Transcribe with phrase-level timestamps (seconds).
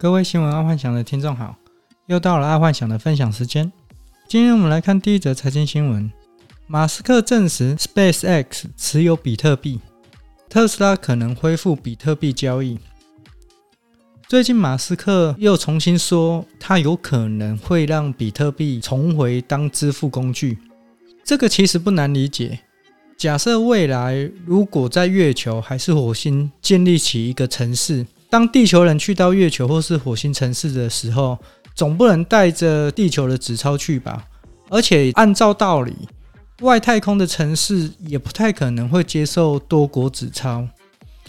[0.00, 1.54] 各位新闻爱幻想的听众好，
[2.06, 3.70] 又到了爱幻想的分享时间。
[4.26, 6.10] 今天我们来看第一则财经新闻：
[6.66, 9.78] 马斯克证实 SpaceX 持有比特币，
[10.48, 12.78] 特斯拉可能恢复比特币交易。
[14.26, 20.56] 最近马斯克又重新说，他有可能会让比特币重回当支付工具。
[21.22, 22.58] 这个其实不难理解。
[23.18, 31.36] 假设未来如果在月球还是火星建立起一个城市，当地球人去到月球或是火星城市的时候，
[31.74, 34.24] 总不能带着地球的纸钞去吧？
[34.68, 35.92] 而且按照道理，
[36.60, 40.68] 外太空的城市也不太可能会接受多国纸钞，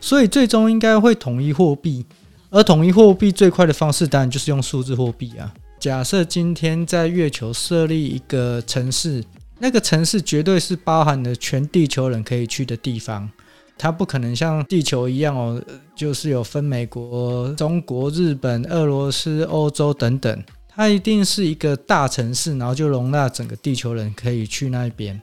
[0.00, 2.06] 所以最终应该会统一货币。
[2.50, 5.52] 而统一货币最快的方式，当然就是用数字货币啊。
[5.80, 9.24] 假设今天在月球设立一个城市，
[9.58, 13.28] 那个城市绝对是包含了全地球人可以去的地方。
[13.76, 15.62] 它不可能像地球一样哦，
[15.94, 20.42] 就是有分美国、中国、日本、俄罗斯、欧洲等等。
[20.68, 25.20] 它一定是一个大城市，然后就容纳整个地球人可以去那边。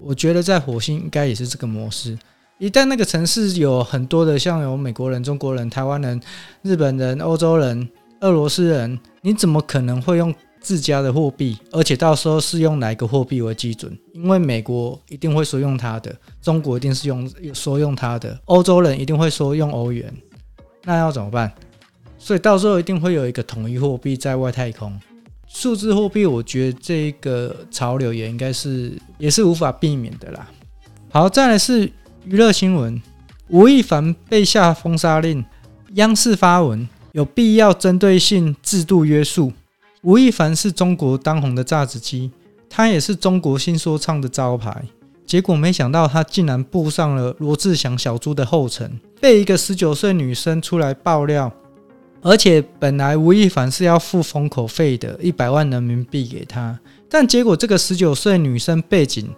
[0.00, 2.18] 我觉得在火星应该也是这个模式。
[2.58, 6.20] 一旦那个城市有很多的，像有美国人、中国人、台湾人、
[6.62, 7.88] 日本人、欧洲人、
[8.20, 10.34] 俄罗斯人，你怎么可能会用？
[10.60, 13.96] 自家的货币，而且到时候是用哪一个货币为基准？
[14.12, 20.12] 因为美国一定会说用它的，中国一定是用说用它的，欧洲人一定会说用欧元，
[20.84, 21.52] 那要怎么办？
[22.18, 24.98] 所以到时候一定会有一个统一货币在外太空，
[25.46, 30.50] 数字货币，我觉得这个潮流也应该是也是无法避免的啦。
[31.10, 31.90] 好，再来是
[32.24, 33.00] 娱乐新闻，
[33.48, 35.44] 吴亦凡被下封杀令，
[35.94, 39.52] 央视发文有必要针对性制度约束。
[40.02, 42.30] 吴亦凡是中国当红的炸子鸡，
[42.70, 44.84] 他也是中国新说唱的招牌。
[45.26, 51.52] 结果没想到他竟然步上了罗志祥小猪的后尘，被一个十九岁女生出来爆料。
[52.20, 59.28] 而且本来吴亦凡是要付封口费的，一百万人民币给他，但结果这个十九岁女生背景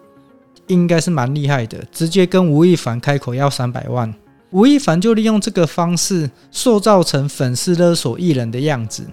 [0.67, 4.15] 应该是蛮厉害的，直接跟吴亦凡开口要三百万。
[4.51, 9.07] 吴亦凡就利用这个方式塑造成粉丝勒索艺人的样子。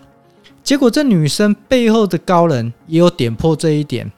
[0.67, 4.11] 结果，这女生背后的高人也有点破这一点，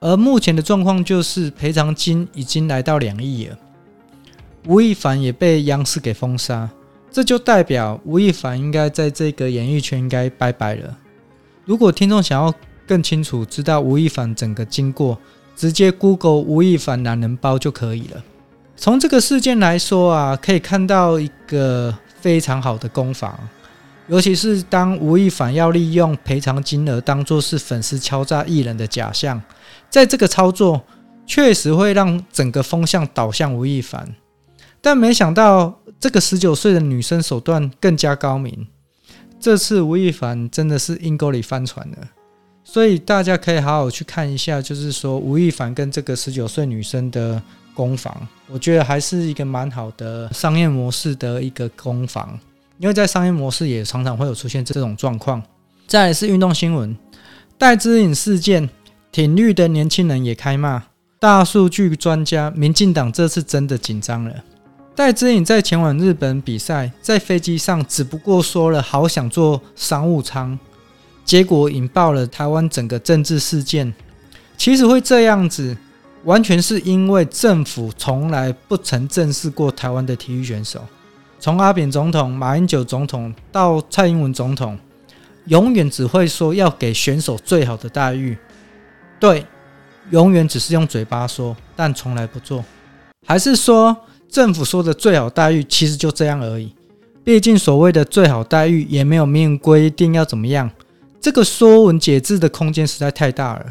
[0.00, 3.56] 而目前的状况就是赔偿金已经来到两亿了。
[4.66, 6.68] 吴亦凡也被央视给封杀，
[7.10, 10.94] 这就代表吴亦凡应该在这个演艺圈应该拜拜了。
[11.64, 12.52] 如果听众想要
[12.86, 15.18] 更清楚知道吴亦凡整个经过，
[15.56, 18.22] 直接 Google 吴亦凡男人包就可以了。
[18.76, 23.34] 从这个事件来说啊，可以看到一个非常好的攻防。
[24.08, 29.40] 尤其是当吴亦凡要利用赔偿金额当做是粉丝敲诈艺人的假象，
[29.90, 30.82] 在这个操作
[31.26, 34.14] 确实会让整个风向倒向吴亦凡，
[34.80, 38.66] 但没想到这个十九岁的女生手段更加高明，
[39.38, 41.98] 这次吴亦凡真的是阴沟里翻船了，
[42.64, 47.42] 所以大家可以好好去看一下，就是说吴亦凡跟这个十九岁女生的
[47.74, 52.40] 攻防，我觉得还是一个蛮好的商业模式的一个攻防。
[52.78, 55.42] 因为在商业模式也常常会有出现这种状况。
[55.86, 56.96] 再来是运动新闻，
[57.56, 58.68] 戴资颖事件，
[59.10, 60.84] 挺绿的年轻人也开骂。
[61.18, 64.32] 大数据专家，民进党这次真的紧张了。
[64.94, 70.58] 戴资颖在前往日本比赛，在飞机上只不过说了好想坐商务舱，
[71.24, 73.92] 结果引爆了台湾整个政治事件。
[74.56, 75.76] 其实会这样子，
[76.24, 80.84] 完全是因为政府从来不曾正视过台湾的体育选手。
[81.40, 84.78] 从阿扁总统、马英九总统到蔡英文总统，
[85.46, 88.36] 永远只会说要给选手最好的待遇，
[89.20, 89.44] 对，
[90.10, 92.64] 永远只是用嘴巴说，但从来不做。
[93.26, 93.96] 还是说
[94.28, 96.74] 政府说的最好待遇其实就这样而已？
[97.22, 100.70] 毕竟所谓的最好待遇也没有明文规定要怎么样，
[101.20, 103.66] 这个说文解字的空间实在太大了。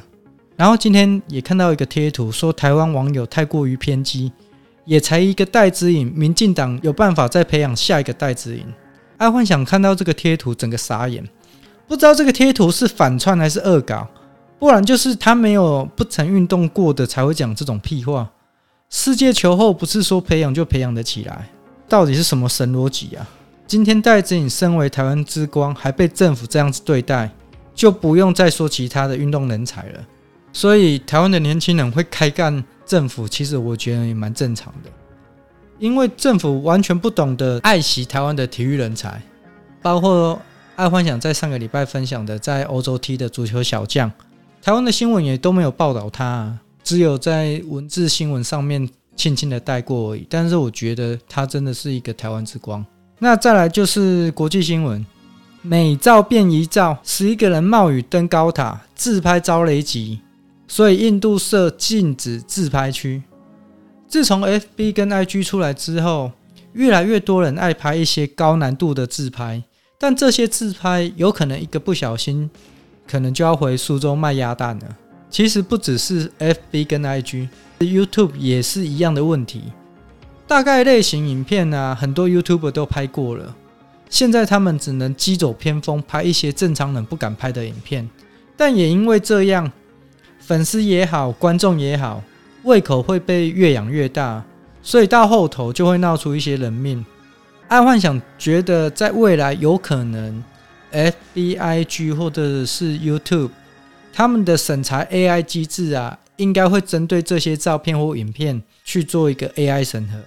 [0.55, 4.31] 然后今天也看到一个贴图，说台湾网友太过于偏激。
[4.87, 8.65] 也才一个戴资颖，民进党有办法再培养下一个戴资颖。
[9.17, 11.21] 爱幻想看到这个贴图，整个傻眼，
[11.87, 14.07] 不知道这个贴图是反串还是恶搞，
[14.57, 18.31] 不然就是他没有不曾运动过的才会讲这种屁话。
[18.89, 21.49] 世界球后不是说培养就培养得起来，
[21.89, 23.27] 到底是什么神逻辑啊？
[23.67, 27.29] 今天戴资颖身为台湾之光，还被政府这样子对待，
[27.75, 29.99] 就不用再说其他的运动人才了。
[30.53, 34.89] 所以台湾的年轻人会开干政府，其实我觉得也蛮正常的，
[35.77, 39.21] 因为政府完全不懂得爱惜台湾的体育人才，
[39.81, 40.41] 包括
[40.75, 44.11] 爱幻想在上个礼拜分享的在欧洲踢的足球小将，
[44.61, 50.25] 台湾的新闻也都没有报道他，只有在文字新闻上面轻轻的带过而已。
[50.29, 52.83] 但是我觉得他真的是一个台湾之光。
[53.19, 55.05] 那再来就是国际新闻。
[55.63, 60.21] 每照变一照，十一个人冒雨登高塔，自拍遭雷击，
[60.67, 63.23] 所以印度设禁止自拍区。
[64.07, 66.31] 自从 FB 跟 IG 出来之后，
[66.73, 69.63] 越来越多人爱拍一些高难度的自拍，
[69.97, 72.49] 但这些自拍有可能一个不小心，
[73.07, 74.97] 可能就要回苏州卖鸭蛋了。
[75.29, 79.63] 其实不只是 FB 跟 IG，YouTube 也是一样的问题。
[80.47, 83.53] 大概类型影片啊，很多 YouTuber 都拍过了，
[84.09, 88.09] 现在他们只能机走偏锋，拍一些正常人不敢拍的影片。
[88.55, 89.69] 但也因为这样，
[90.47, 92.23] 粉丝也好，观众也好。
[92.63, 94.41] 胃口会被越养越大，
[94.81, 97.05] 所以到后头就会闹出一些人命。
[97.67, 100.41] 爱幻想觉得，在未来有可能
[100.93, 103.49] ，FBIG 或者是 YouTube，
[104.13, 110.17] 他们的审查 AI 机制啊，应该会针对这些照片或影片去做一个 AI 审核。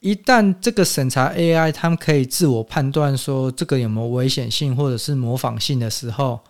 [0.00, 6.40] 一旦这个审查 AI，他们可以自我判断说这个有没有危险性或者是模仿性的时候，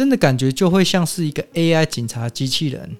[0.00, 2.96] 真的感觉就会像是一个 AI 警察机器人。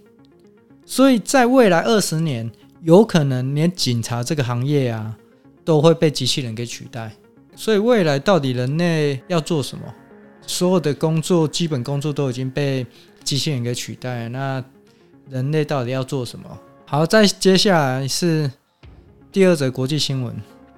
[0.85, 2.51] 所以在未来二十年，
[2.83, 5.17] 有可能连警察这个行业啊，
[5.65, 7.11] 都会被机器人给取代。
[7.57, 9.85] 所以未来到底人类要做什么？
[10.47, 12.87] 所有的工作，基本工作都已经被
[13.25, 14.29] 机器人给取代。
[14.29, 14.63] 那
[15.31, 16.45] 人类到底要做什么？
[16.85, 18.53] 好，再接下来是
[19.33, 20.37] 第二则国际新闻：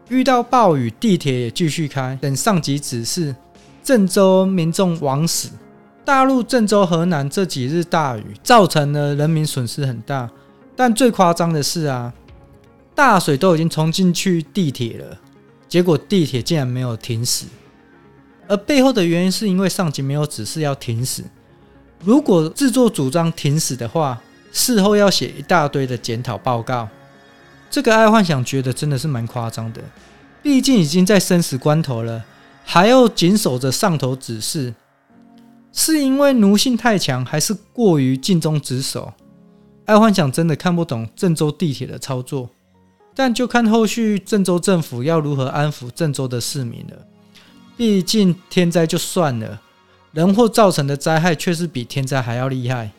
[0.09, 3.35] 遇到暴雨，地铁也继续开，等上级指示。
[3.83, 5.51] 郑州民众枉死。
[6.05, 10.29] 大陆郑州河南这几日大雨，造成了人民损失很大。
[10.75, 12.13] 但最夸张的是啊，
[12.95, 15.19] 大水都已经冲进去地铁了，
[15.69, 17.47] 结果地铁竟然没有停驶。
[18.49, 21.23] 而背后的原因是因为上级没有指示要停驶。
[22.05, 24.21] 如果自作主张停驶的话，
[24.51, 26.89] 事后要写一大堆的检讨报告。
[27.71, 29.81] 这个爱幻想觉得真的是蛮夸张的，
[30.43, 32.25] 毕竟已经在生死关头了，
[32.65, 34.75] 还要谨守着上头指示。
[35.73, 39.13] 是因为奴性太强，还是过于尽忠职守？
[39.87, 42.49] 爱幻想真的看不懂郑州地铁的操作，
[43.15, 46.97] 但就看后续郑州政府要如何安抚郑州的市民了。
[47.77, 49.61] 毕竟天灾就算了，
[50.13, 52.91] 人祸造成的灾害却是比天灾还要厉害。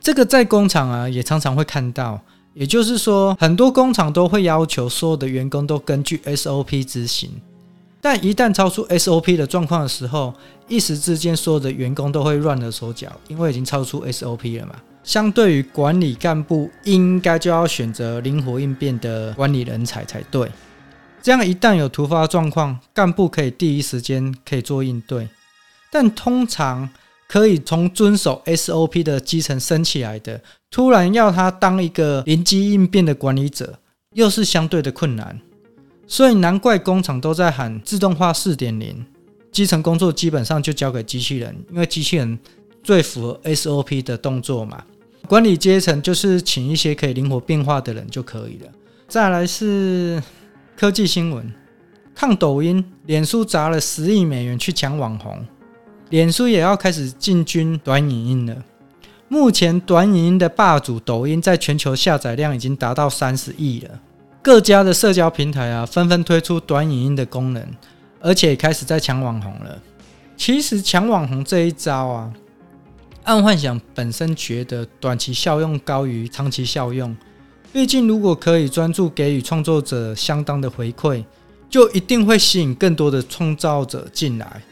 [0.00, 2.20] 这个在工厂啊也常常会看到，
[2.54, 7.30] 也就是说，很多工厂都会要求所有的员工都根据 SOP 执行。
[8.08, 10.32] 但一旦超出 SOP 的状况的时候，
[10.68, 14.76] 一时之间所有的员工都会乱了手脚，因为已经超出 SOP 了嘛。
[15.02, 20.48] 相对于管理干部，应该就要选择灵活应变的管理人才才对。
[21.20, 25.28] 这样一旦有突发状况，干部可以第一时间可以做应对。
[25.90, 26.88] 但通常
[27.26, 33.80] 可以从遵守 SOP 的基层升起来的，突然要他当一个临机应变的管理者，
[34.14, 35.40] 又是相对的困难。
[36.06, 39.04] 所以难怪工厂都在喊自动化四点零，
[39.50, 42.38] 基层工作基本上就交给机器人，因为机器人
[42.82, 44.82] 最符合 SOP 的动作嘛。
[45.26, 48.70] 管理阶层就是请一些可以灵活变化的人就可以了。
[49.08, 50.22] 再来是
[50.76, 51.52] 科技新闻，
[52.14, 55.44] 抗抖音，脸书砸了十亿美元去抢网红，
[56.10, 58.64] 脸书也要开始进军短影音了。
[59.26, 64.00] 目前短影音的霸主抖音在全球下载量已经达到三十亿了。
[64.46, 67.66] 各家的社交平台啊，纷纷推出短影音的功能，
[68.20, 69.76] 而且开始在抢网红了。
[70.36, 72.32] 其实抢网红这一招啊，
[73.24, 77.16] 爱幻想本身觉得短期效用高于长期效用。
[77.72, 81.24] 毕竟如果可以专注给予创作者相当的回馈，
[81.68, 84.62] 就一定会吸引更多的创造者进来。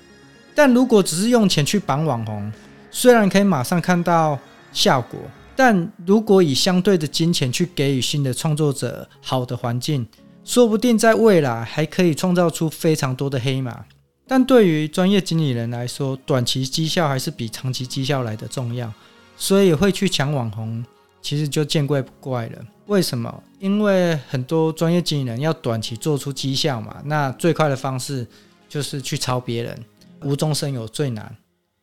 [0.54, 2.52] 但如果只是用钱去绑网红，
[2.92, 4.38] 虽然可以马上看到
[4.72, 5.18] 效果。
[5.56, 10.06] 但如果以相对的金钱去给予新的创作者好的环境，
[10.44, 13.84] 说不定在未来还可以创造出非常多的黑马。
[14.26, 18.92] 但对于专业经理人来说，短期绩效还是比长期绩效来的重要，
[19.36, 20.84] 所以会去抢网红，
[21.20, 22.58] 其实就见怪不怪了。
[22.86, 23.42] 为什么？
[23.58, 28.26] 因为很多专业经理人要短期做出绩效嘛，那最快的方式
[28.68, 29.78] 就是去抄别人，
[30.22, 31.36] 无中生有最难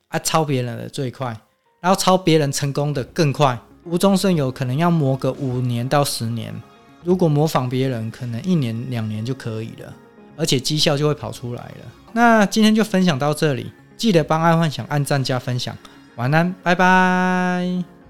[0.10, 1.40] 啊，抄别人的最快。
[1.82, 6.54] 然后抄别人成功的更快，无中生有可能要磨个五年到十年，
[7.04, 9.92] 如果模仿别人，可能一年两年就可以了，
[10.38, 11.92] 而且绩效就会跑出来了。
[12.14, 15.76] 那今天就分享到这里，记得帮爱幻想按赞加分享，
[16.18, 18.01] 晚安，拜拜。